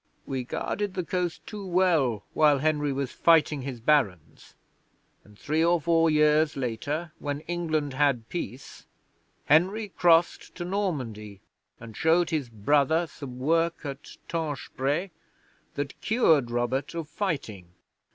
'We 0.25 0.45
guarded 0.45 0.95
the 0.95 1.03
coast 1.03 1.45
too 1.45 1.63
well 1.63 2.23
while 2.33 2.57
Henry 2.57 2.91
was 2.91 3.11
fighting 3.11 3.61
his 3.61 3.79
Barons; 3.79 4.55
and 5.23 5.37
three 5.37 5.63
or 5.63 5.79
four 5.79 6.09
years 6.09 6.57
later, 6.57 7.11
when 7.19 7.41
England 7.41 7.93
had 7.93 8.27
peace, 8.27 8.87
Henry 9.45 9.89
crossed 9.89 10.55
to 10.55 10.65
Normandy 10.65 11.39
and 11.79 11.95
showed 11.95 12.31
his 12.31 12.49
brother 12.49 13.05
some 13.05 13.37
work 13.37 13.85
at 13.85 14.17
Tenchebrai 14.27 15.11
that 15.75 16.01
cured 16.01 16.49
Robert 16.49 16.95
of 16.95 17.07
fighting. 17.07 17.67